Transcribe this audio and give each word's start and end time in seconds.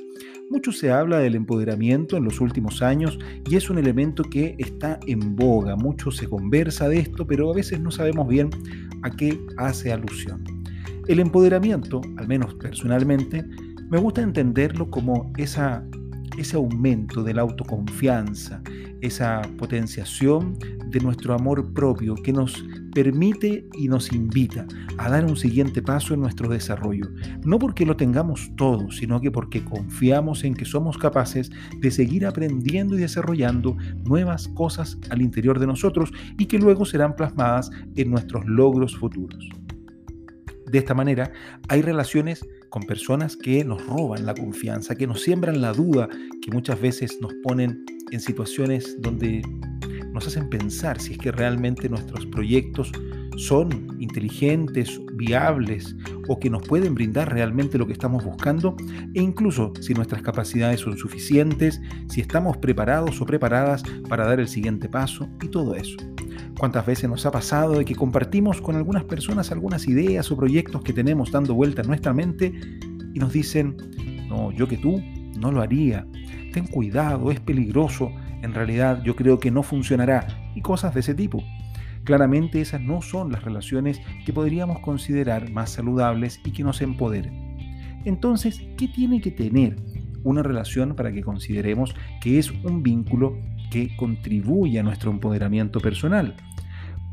Mucho 0.50 0.72
se 0.72 0.92
habla 0.92 1.20
del 1.20 1.36
empoderamiento 1.36 2.18
en 2.18 2.26
los 2.26 2.42
últimos 2.42 2.82
años 2.82 3.18
y 3.50 3.56
es 3.56 3.70
un 3.70 3.78
elemento 3.78 4.24
que 4.24 4.56
está 4.58 5.00
en 5.08 5.36
boga, 5.36 5.76
mucho 5.76 6.12
se 6.12 6.28
conversa 6.28 6.90
de 6.90 7.00
esto, 7.00 7.26
pero 7.26 7.52
a 7.52 7.56
veces 7.56 7.80
no 7.80 7.92
sabemos 7.92 8.28
bien 8.28 8.50
a 9.04 9.12
qué 9.12 9.40
hace 9.58 9.92
alusión. 9.92 10.44
El 11.08 11.20
empoderamiento, 11.20 12.02
al 12.18 12.28
menos 12.28 12.54
personalmente, 12.56 13.44
me 13.90 14.00
gusta 14.00 14.22
entenderlo 14.22 14.90
como 14.90 15.32
esa, 15.38 15.86
ese 16.38 16.56
aumento 16.56 17.24
de 17.24 17.34
la 17.34 17.42
autoconfianza, 17.42 18.62
esa 19.02 19.42
potenciación 19.58 20.58
de 20.88 21.00
nuestro 21.00 21.34
amor 21.34 21.74
propio 21.74 22.16
que 22.16 22.32
nos 22.32 22.64
permite 22.94 23.68
y 23.78 23.88
nos 23.88 24.12
invita 24.12 24.66
a 24.98 25.10
dar 25.10 25.26
un 25.26 25.36
siguiente 25.36 25.82
paso 25.82 26.14
en 26.14 26.22
nuestro 26.22 26.48
desarrollo. 26.48 27.10
No 27.44 27.60
porque 27.60 27.86
lo 27.86 27.98
tengamos 27.98 28.52
todo, 28.56 28.92
sino 28.92 29.20
que 29.20 29.32
porque 29.32 29.64
confiamos 29.64 30.44
en 30.44 30.54
que 30.54 30.66
somos 30.66 30.98
capaces 30.98 31.52
de 31.80 31.92
seguir 31.92 32.26
aprendiendo 32.26 32.96
y 32.96 33.02
desarrollando 33.02 33.76
nuevas 34.06 34.48
cosas 34.50 34.98
al 35.10 35.22
interior 35.22 35.60
de 35.60 35.68
nosotros 35.68 36.12
y 36.38 36.46
que 36.46 36.60
luego 36.60 36.86
serán 36.86 37.16
plasmadas 37.16 37.72
en 37.96 38.12
nuestros 38.12 38.46
logros 38.46 38.96
futuros. 38.96 39.50
De 40.74 40.80
esta 40.80 40.96
manera, 40.96 41.32
hay 41.70 41.84
relaciones 41.84 42.44
con 42.70 42.82
personas 42.82 43.38
que 43.38 43.64
nos 43.64 43.86
roban 43.86 44.26
la 44.26 44.34
confianza, 44.34 44.96
que 44.96 45.06
nos 45.06 45.22
siembran 45.22 45.62
la 45.62 45.72
duda, 45.72 46.10
que 46.42 46.52
muchas 46.52 46.82
veces 46.82 47.20
nos 47.22 47.32
ponen 47.44 47.86
en 48.10 48.20
situaciones 48.20 49.00
donde 49.00 49.44
nos 50.14 50.26
hacen 50.26 50.50
pensar 50.50 51.00
si 51.00 51.12
es 51.12 51.20
que 51.20 51.32
realmente 51.32 51.88
nuestros 51.90 52.26
proyectos 52.26 52.92
son 53.38 53.96
inteligentes, 54.00 55.00
viables 55.14 55.96
o 56.28 56.40
que 56.40 56.50
nos 56.50 56.68
pueden 56.68 56.96
brindar 56.96 57.32
realmente 57.32 57.78
lo 57.78 57.86
que 57.86 57.94
estamos 57.94 58.24
buscando 58.24 58.76
e 59.14 59.22
incluso 59.22 59.74
si 59.80 59.94
nuestras 59.94 60.24
capacidades 60.24 60.80
son 60.80 60.98
suficientes, 60.98 61.80
si 62.10 62.22
estamos 62.22 62.58
preparados 62.58 63.22
o 63.22 63.28
preparadas 63.28 63.84
para 64.10 64.26
dar 64.26 64.40
el 64.40 64.48
siguiente 64.48 64.90
paso 64.90 65.30
y 65.40 65.50
todo 65.50 65.76
eso. 65.76 65.98
¿Cuántas 66.58 66.86
veces 66.86 67.10
nos 67.10 67.26
ha 67.26 67.32
pasado 67.32 67.80
de 67.80 67.86
que 67.86 67.96
compartimos 67.96 68.62
con 68.62 68.76
algunas 68.76 69.04
personas 69.04 69.52
algunas 69.52 69.88
ideas 69.88 70.32
o 70.32 70.38
proyectos 70.38 70.84
que 70.84 70.94
tenemos 70.94 71.32
dando 71.32 71.56
vuelta 71.56 71.82
en 71.82 71.88
nuestra 71.88 72.14
mente 72.14 72.54
y 73.14 73.20
nos 73.20 73.34
dicen, 73.34 73.76
no, 74.30 74.52
yo 74.52 74.68
que 74.68 74.78
tú 74.78 75.02
no 75.38 75.52
lo 75.52 75.62
haría, 75.62 76.08
ten 76.54 76.68
cuidado, 76.68 77.32
es 77.32 77.40
peligroso, 77.40 78.12
en 78.42 78.54
realidad 78.54 79.02
yo 79.04 79.16
creo 79.16 79.40
que 79.40 79.52
no 79.52 79.64
funcionará 79.64 80.28
y 80.56 80.62
cosas 80.62 80.94
de 80.94 81.00
ese 81.00 81.16
tipo. 81.16 81.44
Claramente 82.04 82.62
esas 82.62 82.82
no 82.82 83.02
son 83.02 83.32
las 83.32 83.44
relaciones 83.44 84.02
que 84.26 84.34
podríamos 84.34 84.80
considerar 84.80 85.50
más 85.52 85.72
saludables 85.72 86.40
y 86.44 86.52
que 86.52 86.64
nos 86.64 86.82
empoderen. 86.82 87.54
Entonces, 88.06 88.62
¿qué 88.78 88.90
tiene 88.90 89.22
que 89.22 89.32
tener 89.32 89.78
una 90.24 90.44
relación 90.44 90.96
para 90.96 91.12
que 91.12 91.22
consideremos 91.22 91.96
que 92.22 92.40
es 92.40 92.52
un 92.52 92.84
vínculo 92.84 93.38
que 93.74 93.96
contribuye 93.98 94.80
a 94.80 94.84
nuestro 94.84 95.10
empoderamiento 95.10 95.80
personal? 95.80 96.36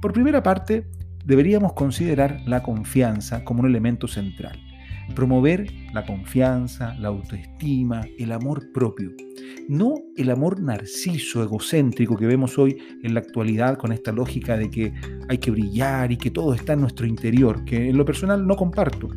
Por 0.02 0.12
primera 0.12 0.42
parte, 0.42 0.86
deberíamos 1.24 1.72
considerar 1.72 2.42
la 2.46 2.62
confianza 2.62 3.44
como 3.44 3.60
un 3.60 3.66
elemento 3.66 4.06
central. 4.06 4.60
Promover 5.14 5.66
la 5.94 6.04
confianza, 6.04 6.94
la 6.98 7.08
autoestima, 7.08 8.02
el 8.18 8.30
amor 8.32 8.70
propio. 8.72 9.10
No 9.68 9.94
el 10.18 10.30
amor 10.30 10.60
narciso, 10.60 11.42
egocéntrico 11.42 12.16
que 12.16 12.26
vemos 12.26 12.58
hoy 12.58 12.76
en 13.02 13.14
la 13.14 13.20
actualidad 13.20 13.78
con 13.78 13.90
esta 13.90 14.12
lógica 14.12 14.58
de 14.58 14.70
que 14.70 14.92
hay 15.28 15.38
que 15.38 15.50
brillar 15.50 16.12
y 16.12 16.18
que 16.18 16.30
todo 16.30 16.52
está 16.52 16.74
en 16.74 16.82
nuestro 16.82 17.06
interior, 17.06 17.64
que 17.64 17.88
en 17.88 17.96
lo 17.96 18.04
personal 18.04 18.46
no 18.46 18.54
comparto, 18.54 19.08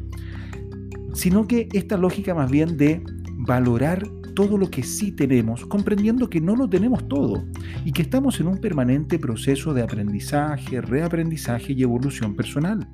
sino 1.13 1.45
que 1.45 1.67
esta 1.73 1.97
lógica 1.97 2.33
más 2.33 2.49
bien 2.49 2.77
de 2.77 3.03
valorar 3.37 4.03
todo 4.33 4.57
lo 4.57 4.69
que 4.69 4.83
sí 4.83 5.11
tenemos, 5.11 5.65
comprendiendo 5.65 6.29
que 6.29 6.41
no 6.41 6.55
lo 6.55 6.69
tenemos 6.69 7.07
todo 7.07 7.45
y 7.85 7.91
que 7.91 8.01
estamos 8.01 8.39
en 8.39 8.47
un 8.47 8.57
permanente 8.57 9.19
proceso 9.19 9.73
de 9.73 9.83
aprendizaje, 9.83 10.81
reaprendizaje 10.81 11.73
y 11.73 11.83
evolución 11.83 12.35
personal. 12.35 12.87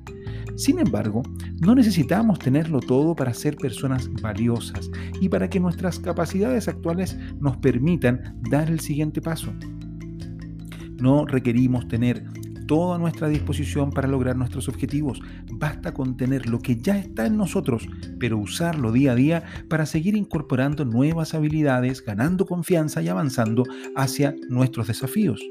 Sin 0.56 0.78
embargo, 0.78 1.22
no 1.60 1.74
necesitamos 1.74 2.38
tenerlo 2.38 2.80
todo 2.80 3.14
para 3.14 3.32
ser 3.32 3.56
personas 3.56 4.10
valiosas 4.20 4.90
y 5.20 5.28
para 5.28 5.48
que 5.48 5.60
nuestras 5.60 5.98
capacidades 5.98 6.68
actuales 6.68 7.18
nos 7.40 7.56
permitan 7.56 8.38
dar 8.50 8.70
el 8.70 8.80
siguiente 8.80 9.22
paso. 9.22 9.52
No 11.00 11.24
requerimos 11.24 11.88
tener 11.88 12.24
toda 12.70 12.98
nuestra 12.98 13.28
disposición 13.28 13.90
para 13.90 14.06
lograr 14.06 14.36
nuestros 14.36 14.68
objetivos. 14.68 15.20
Basta 15.50 15.92
con 15.92 16.16
tener 16.16 16.48
lo 16.48 16.60
que 16.60 16.76
ya 16.76 16.96
está 16.96 17.26
en 17.26 17.36
nosotros, 17.36 17.88
pero 18.20 18.38
usarlo 18.38 18.92
día 18.92 19.10
a 19.10 19.14
día 19.16 19.42
para 19.68 19.86
seguir 19.86 20.14
incorporando 20.14 20.84
nuevas 20.84 21.34
habilidades, 21.34 22.00
ganando 22.04 22.46
confianza 22.46 23.02
y 23.02 23.08
avanzando 23.08 23.64
hacia 23.96 24.36
nuestros 24.48 24.86
desafíos. 24.86 25.44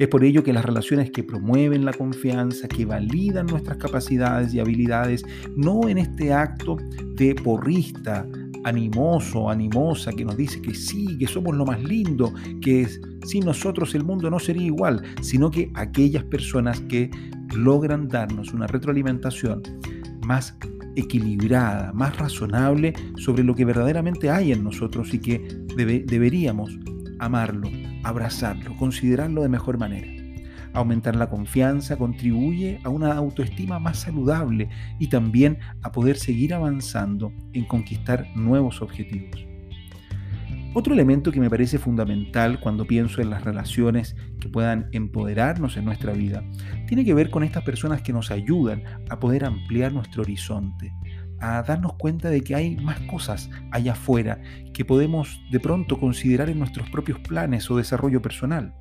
Es 0.00 0.08
por 0.08 0.24
ello 0.24 0.42
que 0.42 0.52
las 0.52 0.64
relaciones 0.64 1.12
que 1.12 1.22
promueven 1.22 1.84
la 1.84 1.92
confianza, 1.92 2.66
que 2.66 2.84
validan 2.84 3.46
nuestras 3.46 3.76
capacidades 3.76 4.52
y 4.52 4.58
habilidades, 4.58 5.22
no 5.54 5.88
en 5.88 5.98
este 5.98 6.32
acto 6.32 6.78
de 7.14 7.36
porrista, 7.36 8.26
animoso, 8.64 9.50
animosa, 9.50 10.12
que 10.12 10.24
nos 10.24 10.36
dice 10.36 10.60
que 10.60 10.74
sí, 10.74 11.16
que 11.18 11.26
somos 11.26 11.56
lo 11.56 11.64
más 11.64 11.82
lindo, 11.82 12.32
que 12.60 12.86
sin 13.24 13.44
nosotros 13.44 13.94
el 13.94 14.04
mundo 14.04 14.30
no 14.30 14.38
sería 14.38 14.64
igual, 14.64 15.02
sino 15.22 15.50
que 15.50 15.70
aquellas 15.74 16.24
personas 16.24 16.80
que 16.82 17.10
logran 17.54 18.08
darnos 18.08 18.52
una 18.52 18.66
retroalimentación 18.66 19.62
más 20.26 20.56
equilibrada, 20.96 21.92
más 21.92 22.16
razonable 22.18 22.92
sobre 23.16 23.44
lo 23.44 23.54
que 23.54 23.64
verdaderamente 23.64 24.30
hay 24.30 24.52
en 24.52 24.64
nosotros 24.64 25.14
y 25.14 25.18
que 25.18 25.38
deberíamos 25.76 26.78
amarlo, 27.18 27.70
abrazarlo, 28.02 28.76
considerarlo 28.76 29.42
de 29.42 29.48
mejor 29.48 29.78
manera. 29.78 30.19
Aumentar 30.72 31.16
la 31.16 31.28
confianza 31.28 31.96
contribuye 31.96 32.80
a 32.84 32.88
una 32.88 33.12
autoestima 33.14 33.78
más 33.78 33.98
saludable 33.98 34.68
y 34.98 35.08
también 35.08 35.58
a 35.82 35.90
poder 35.90 36.16
seguir 36.16 36.54
avanzando 36.54 37.32
en 37.52 37.64
conquistar 37.64 38.26
nuevos 38.36 38.80
objetivos. 38.80 39.50
Otro 40.72 40.94
elemento 40.94 41.32
que 41.32 41.40
me 41.40 41.50
parece 41.50 41.78
fundamental 41.78 42.60
cuando 42.60 42.86
pienso 42.86 43.20
en 43.20 43.30
las 43.30 43.42
relaciones 43.42 44.14
que 44.38 44.48
puedan 44.48 44.88
empoderarnos 44.92 45.76
en 45.76 45.84
nuestra 45.84 46.12
vida 46.12 46.44
tiene 46.86 47.04
que 47.04 47.12
ver 47.12 47.30
con 47.30 47.42
estas 47.42 47.64
personas 47.64 48.02
que 48.02 48.12
nos 48.12 48.30
ayudan 48.30 48.84
a 49.08 49.18
poder 49.18 49.44
ampliar 49.44 49.92
nuestro 49.92 50.22
horizonte, 50.22 50.92
a 51.40 51.62
darnos 51.64 51.94
cuenta 51.94 52.30
de 52.30 52.42
que 52.42 52.54
hay 52.54 52.76
más 52.76 53.00
cosas 53.00 53.50
allá 53.72 53.92
afuera 53.92 54.40
que 54.72 54.84
podemos 54.84 55.40
de 55.50 55.58
pronto 55.58 55.98
considerar 55.98 56.48
en 56.48 56.60
nuestros 56.60 56.88
propios 56.90 57.18
planes 57.18 57.68
o 57.68 57.76
desarrollo 57.76 58.22
personal. 58.22 58.76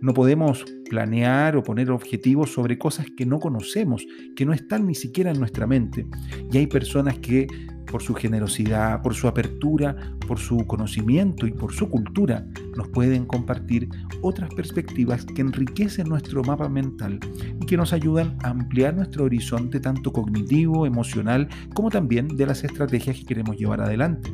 No 0.00 0.14
podemos 0.14 0.64
planear 0.88 1.56
o 1.56 1.62
poner 1.62 1.90
objetivos 1.90 2.52
sobre 2.52 2.78
cosas 2.78 3.06
que 3.16 3.26
no 3.26 3.38
conocemos, 3.38 4.06
que 4.34 4.46
no 4.46 4.52
están 4.52 4.86
ni 4.86 4.94
siquiera 4.94 5.30
en 5.30 5.38
nuestra 5.38 5.66
mente. 5.66 6.06
Y 6.50 6.58
hay 6.58 6.66
personas 6.66 7.18
que 7.18 7.46
por 7.90 8.02
su 8.02 8.14
generosidad, 8.14 9.02
por 9.02 9.14
su 9.14 9.28
apertura, 9.28 9.96
por 10.26 10.38
su 10.38 10.58
conocimiento 10.66 11.46
y 11.46 11.52
por 11.52 11.72
su 11.72 11.88
cultura, 11.90 12.46
nos 12.76 12.88
pueden 12.88 13.26
compartir 13.26 13.88
otras 14.22 14.54
perspectivas 14.54 15.24
que 15.24 15.42
enriquecen 15.42 16.08
nuestro 16.08 16.42
mapa 16.42 16.68
mental 16.68 17.18
y 17.60 17.66
que 17.66 17.76
nos 17.76 17.92
ayudan 17.92 18.38
a 18.42 18.50
ampliar 18.50 18.94
nuestro 18.94 19.24
horizonte 19.24 19.80
tanto 19.80 20.12
cognitivo, 20.12 20.86
emocional, 20.86 21.48
como 21.74 21.90
también 21.90 22.28
de 22.28 22.46
las 22.46 22.64
estrategias 22.64 23.18
que 23.18 23.26
queremos 23.26 23.56
llevar 23.56 23.80
adelante. 23.80 24.32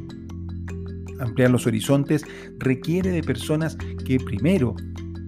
Ampliar 1.19 1.51
los 1.51 1.67
horizontes 1.67 2.25
requiere 2.59 3.11
de 3.11 3.23
personas 3.23 3.77
que 4.05 4.19
primero 4.19 4.77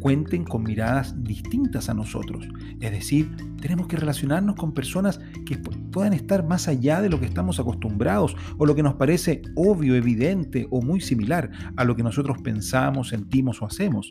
cuenten 0.08 0.44
con 0.44 0.62
miradas 0.62 1.22
distintas 1.22 1.90
a 1.90 1.94
nosotros. 1.94 2.49
Es 2.81 2.93
decir, 2.93 3.31
tenemos 3.60 3.88
que 3.88 3.99
relacionarnos 3.99 4.56
con 4.56 4.72
personas 4.72 5.20
que 5.44 5.58
puedan 5.58 6.14
estar 6.14 6.46
más 6.46 6.66
allá 6.66 7.02
de 7.02 7.10
lo 7.10 7.20
que 7.20 7.26
estamos 7.26 7.60
acostumbrados 7.60 8.34
o 8.56 8.64
lo 8.64 8.75
que 8.75 8.82
nos 8.82 8.94
parece 8.94 9.43
obvio, 9.55 9.96
evidente 9.96 10.66
o 10.70 10.81
muy 10.81 11.02
similar 11.02 11.50
a 11.76 11.84
lo 11.84 11.94
que 11.94 12.02
nosotros 12.02 12.38
pensamos, 12.40 13.08
sentimos 13.08 13.60
o 13.60 13.66
hacemos. 13.66 14.08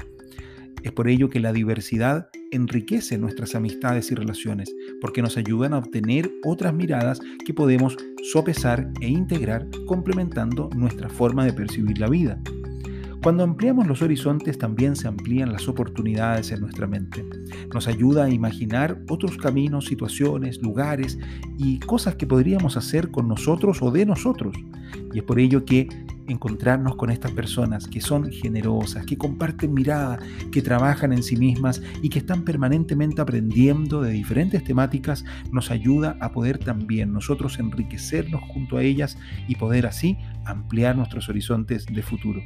Es 0.83 0.91
por 0.91 1.07
ello 1.07 1.31
que 1.31 1.39
la 1.39 1.51
diversidad 1.51 2.29
enriquece 2.51 3.17
nuestras 3.17 3.55
amistades 3.55 4.11
y 4.11 4.13
relaciones, 4.13 4.71
porque 5.01 5.23
nos 5.23 5.35
ayudan 5.35 5.73
a 5.73 5.79
obtener 5.79 6.29
otras 6.45 6.75
miradas 6.75 7.19
que 7.43 7.55
podemos 7.55 7.97
sopesar 8.31 8.91
e 9.01 9.07
integrar 9.07 9.67
complementando 9.87 10.69
nuestra 10.75 11.09
forma 11.09 11.43
de 11.43 11.53
percibir 11.53 11.97
la 11.97 12.07
vida. 12.07 12.39
Cuando 13.23 13.43
ampliamos 13.43 13.87
los 13.87 14.01
horizontes 14.01 14.57
también 14.57 14.95
se 14.95 15.07
amplían 15.07 15.51
las 15.51 15.67
oportunidades 15.67 16.51
en 16.51 16.61
nuestra 16.61 16.87
mente. 16.87 17.25
Nos 17.73 17.87
ayuda 17.87 18.25
a 18.25 18.29
imaginar 18.29 19.01
otros 19.09 19.37
caminos, 19.37 19.85
situaciones, 19.85 20.61
lugares 20.61 21.17
y 21.57 21.79
cosas 21.79 22.15
que 22.15 22.27
podríamos 22.27 22.77
hacer 22.77 23.11
con 23.11 23.27
nosotros 23.27 23.81
o 23.81 23.91
de 23.91 24.05
nosotros. 24.05 24.55
Y 25.13 25.19
es 25.19 25.23
por 25.23 25.39
ello 25.39 25.65
que 25.65 25.89
encontrarnos 26.27 26.95
con 26.95 27.09
estas 27.09 27.31
personas 27.31 27.87
que 27.87 28.01
son 28.01 28.31
generosas, 28.31 29.05
que 29.05 29.17
comparten 29.17 29.73
mirada, 29.73 30.19
que 30.51 30.61
trabajan 30.61 31.13
en 31.13 31.23
sí 31.23 31.37
mismas 31.37 31.81
y 32.01 32.09
que 32.09 32.19
están 32.19 32.43
permanentemente 32.43 33.21
aprendiendo 33.21 34.01
de 34.01 34.11
diferentes 34.11 34.63
temáticas, 34.63 35.25
nos 35.51 35.71
ayuda 35.71 36.17
a 36.21 36.31
poder 36.31 36.59
también 36.59 37.13
nosotros 37.13 37.59
enriquecernos 37.59 38.41
junto 38.49 38.77
a 38.77 38.83
ellas 38.83 39.17
y 39.47 39.55
poder 39.55 39.87
así 39.87 40.17
ampliar 40.45 40.95
nuestros 40.95 41.29
horizontes 41.29 41.85
de 41.85 42.01
futuro. 42.03 42.41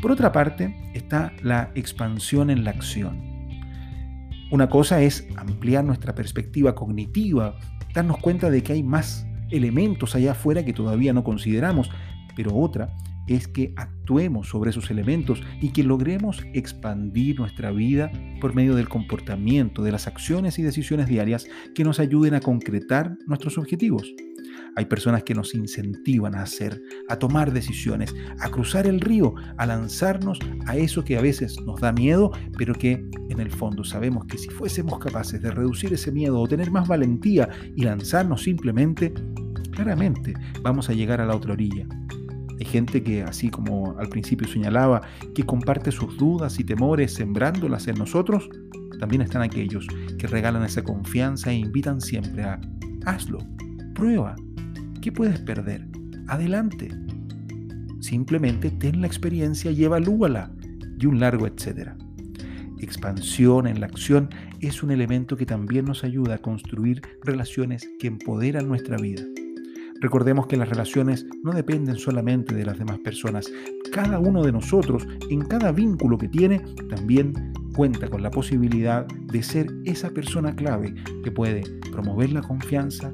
Por 0.00 0.12
otra 0.12 0.32
parte, 0.32 0.76
está 0.94 1.32
la 1.42 1.70
expansión 1.74 2.50
en 2.50 2.64
la 2.64 2.70
acción. 2.70 3.36
Una 4.50 4.68
cosa 4.68 5.02
es 5.02 5.26
ampliar 5.36 5.84
nuestra 5.84 6.14
perspectiva 6.14 6.74
cognitiva, 6.74 7.56
darnos 7.94 8.18
cuenta 8.18 8.50
de 8.50 8.62
que 8.62 8.74
hay 8.74 8.82
más 8.82 9.26
elementos 9.50 10.14
allá 10.14 10.32
afuera 10.32 10.64
que 10.64 10.72
todavía 10.72 11.12
no 11.12 11.24
consideramos, 11.24 11.90
pero 12.36 12.54
otra 12.54 12.94
es 13.26 13.48
que 13.48 13.72
actuemos 13.76 14.48
sobre 14.48 14.70
esos 14.70 14.90
elementos 14.90 15.42
y 15.60 15.70
que 15.70 15.82
logremos 15.82 16.44
expandir 16.52 17.38
nuestra 17.40 17.72
vida 17.72 18.12
por 18.40 18.54
medio 18.54 18.76
del 18.76 18.88
comportamiento, 18.88 19.82
de 19.82 19.92
las 19.92 20.06
acciones 20.06 20.58
y 20.58 20.62
decisiones 20.62 21.08
diarias 21.08 21.48
que 21.74 21.84
nos 21.84 21.98
ayuden 21.98 22.34
a 22.34 22.40
concretar 22.40 23.16
nuestros 23.26 23.58
objetivos. 23.58 24.14
Hay 24.76 24.86
personas 24.86 25.22
que 25.22 25.34
nos 25.34 25.54
incentivan 25.54 26.34
a 26.34 26.42
hacer, 26.42 26.82
a 27.08 27.16
tomar 27.16 27.52
decisiones, 27.52 28.14
a 28.40 28.48
cruzar 28.50 28.86
el 28.86 29.00
río, 29.00 29.34
a 29.56 29.66
lanzarnos 29.66 30.38
a 30.66 30.76
eso 30.76 31.04
que 31.04 31.16
a 31.16 31.22
veces 31.22 31.60
nos 31.62 31.80
da 31.80 31.92
miedo, 31.92 32.30
pero 32.56 32.74
que 32.74 33.08
en 33.28 33.40
el 33.40 33.50
fondo 33.50 33.84
sabemos 33.84 34.26
que 34.26 34.38
si 34.38 34.48
fuésemos 34.48 34.98
capaces 34.98 35.40
de 35.40 35.50
reducir 35.50 35.92
ese 35.92 36.12
miedo 36.12 36.40
o 36.40 36.46
tener 36.46 36.70
más 36.70 36.88
valentía 36.88 37.48
y 37.74 37.82
lanzarnos 37.82 38.42
simplemente, 38.42 39.12
claramente 39.70 40.34
vamos 40.62 40.88
a 40.90 40.92
llegar 40.92 41.20
a 41.20 41.26
la 41.26 41.36
otra 41.36 41.52
orilla. 41.52 41.86
Hay 42.58 42.64
gente 42.64 43.02
que, 43.02 43.22
así 43.22 43.50
como 43.50 43.96
al 43.98 44.08
principio 44.08 44.48
señalaba, 44.48 45.02
que 45.34 45.44
comparte 45.44 45.92
sus 45.92 46.16
dudas 46.16 46.58
y 46.58 46.64
temores 46.64 47.12
sembrándolas 47.12 47.86
en 47.86 47.96
nosotros, 47.96 48.48
también 48.98 49.22
están 49.22 49.42
aquellos 49.42 49.86
que 50.18 50.26
regalan 50.26 50.64
esa 50.64 50.82
confianza 50.82 51.50
e 51.50 51.56
invitan 51.56 52.00
siempre 52.00 52.44
a 52.44 52.58
hazlo, 53.04 53.38
prueba, 53.94 54.34
¿Qué 55.06 55.12
puedes 55.12 55.38
perder? 55.38 55.86
Adelante. 56.26 56.88
Simplemente 58.00 58.72
ten 58.72 59.02
la 59.02 59.06
experiencia 59.06 59.70
y 59.70 59.84
evalúala 59.84 60.50
y 60.98 61.06
un 61.06 61.20
largo 61.20 61.46
etcétera. 61.46 61.96
Expansión 62.80 63.68
en 63.68 63.78
la 63.78 63.86
acción 63.86 64.30
es 64.58 64.82
un 64.82 64.90
elemento 64.90 65.36
que 65.36 65.46
también 65.46 65.84
nos 65.84 66.02
ayuda 66.02 66.34
a 66.34 66.38
construir 66.38 67.02
relaciones 67.22 67.88
que 68.00 68.08
empoderan 68.08 68.66
nuestra 68.66 68.96
vida. 68.96 69.22
Recordemos 70.00 70.48
que 70.48 70.56
las 70.56 70.68
relaciones 70.68 71.24
no 71.44 71.52
dependen 71.52 71.98
solamente 71.98 72.56
de 72.56 72.64
las 72.64 72.76
demás 72.76 72.98
personas. 72.98 73.48
Cada 73.92 74.18
uno 74.18 74.42
de 74.42 74.50
nosotros, 74.50 75.06
en 75.30 75.42
cada 75.42 75.70
vínculo 75.70 76.18
que 76.18 76.26
tiene, 76.26 76.64
también 76.90 77.52
cuenta 77.76 78.08
con 78.08 78.24
la 78.24 78.32
posibilidad 78.32 79.06
de 79.06 79.42
ser 79.44 79.68
esa 79.84 80.10
persona 80.10 80.56
clave 80.56 80.96
que 81.22 81.30
puede 81.30 81.62
promover 81.92 82.32
la 82.32 82.42
confianza, 82.42 83.12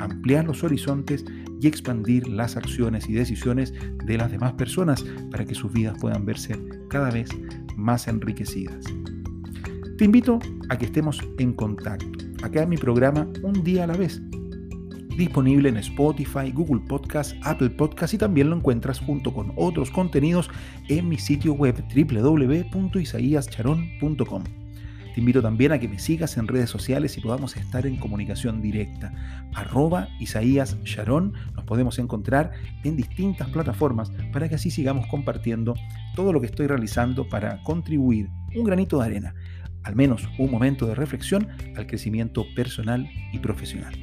ampliar 0.00 0.44
los 0.44 0.64
horizontes 0.64 1.24
y 1.60 1.66
expandir 1.66 2.28
las 2.28 2.56
acciones 2.56 3.08
y 3.08 3.12
decisiones 3.12 3.72
de 4.04 4.16
las 4.16 4.30
demás 4.30 4.52
personas 4.54 5.04
para 5.30 5.44
que 5.44 5.54
sus 5.54 5.72
vidas 5.72 5.96
puedan 6.00 6.24
verse 6.24 6.56
cada 6.88 7.10
vez 7.10 7.28
más 7.76 8.08
enriquecidas. 8.08 8.84
Te 9.96 10.04
invito 10.04 10.38
a 10.68 10.78
que 10.78 10.86
estemos 10.86 11.20
en 11.38 11.52
contacto. 11.52 12.06
Acá 12.42 12.62
en 12.62 12.68
mi 12.68 12.76
programa 12.76 13.26
Un 13.42 13.64
día 13.64 13.84
a 13.84 13.88
la 13.88 13.96
vez, 13.96 14.22
disponible 15.18 15.68
en 15.68 15.76
Spotify, 15.78 16.52
Google 16.54 16.80
Podcast, 16.86 17.34
Apple 17.42 17.70
Podcast 17.70 18.14
y 18.14 18.18
también 18.18 18.50
lo 18.50 18.56
encuentras 18.56 19.00
junto 19.00 19.34
con 19.34 19.52
otros 19.56 19.90
contenidos 19.90 20.48
en 20.88 21.08
mi 21.08 21.18
sitio 21.18 21.54
web 21.54 21.74
www.isaíascharón.com. 21.92 24.44
Te 25.18 25.20
invito 25.20 25.42
también 25.42 25.72
a 25.72 25.80
que 25.80 25.88
me 25.88 25.98
sigas 25.98 26.36
en 26.36 26.46
redes 26.46 26.70
sociales 26.70 27.18
y 27.18 27.20
podamos 27.20 27.56
estar 27.56 27.84
en 27.86 27.96
comunicación 27.96 28.62
directa. 28.62 29.12
Arroba 29.52 30.06
Isaías 30.20 30.76
Sharon. 30.84 31.32
Nos 31.56 31.64
podemos 31.64 31.98
encontrar 31.98 32.52
en 32.84 32.94
distintas 32.94 33.48
plataformas 33.48 34.12
para 34.32 34.48
que 34.48 34.54
así 34.54 34.70
sigamos 34.70 35.08
compartiendo 35.08 35.74
todo 36.14 36.32
lo 36.32 36.40
que 36.40 36.46
estoy 36.46 36.68
realizando 36.68 37.28
para 37.28 37.60
contribuir 37.64 38.28
un 38.54 38.62
granito 38.62 39.00
de 39.00 39.06
arena, 39.06 39.34
al 39.82 39.96
menos 39.96 40.22
un 40.38 40.52
momento 40.52 40.86
de 40.86 40.94
reflexión 40.94 41.48
al 41.76 41.88
crecimiento 41.88 42.44
personal 42.54 43.10
y 43.32 43.40
profesional. 43.40 43.94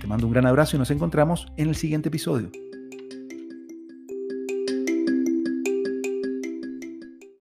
Te 0.00 0.08
mando 0.08 0.26
un 0.26 0.32
gran 0.32 0.46
abrazo 0.46 0.74
y 0.74 0.80
nos 0.80 0.90
encontramos 0.90 1.46
en 1.56 1.68
el 1.68 1.76
siguiente 1.76 2.08
episodio. 2.08 2.50